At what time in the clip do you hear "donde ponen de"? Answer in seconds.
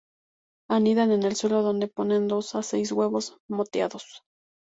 1.61-2.33